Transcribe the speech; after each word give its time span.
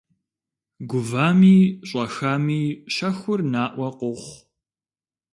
Гувами 0.89 1.57
щӏэхами 1.87 2.61
щэхур 2.93 3.39
наӏуэ 3.51 3.89
къохъу. 3.97 4.37